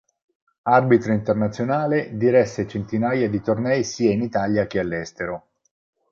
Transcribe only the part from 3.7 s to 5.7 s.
sia in Italia che all'estero.